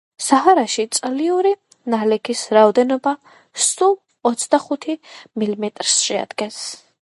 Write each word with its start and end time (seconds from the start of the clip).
საჰარაში 0.25 0.85
წლიური 0.97 1.51
ნალექის 1.95 2.41
რაოდენობა 2.59 3.13
სულ 3.67 3.95
ოცდახუთი 4.33 4.99
მილიმეტრს 5.43 6.01
შეადგენს 6.09 6.61